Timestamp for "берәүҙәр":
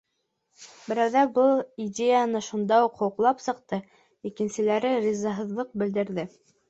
0.91-1.27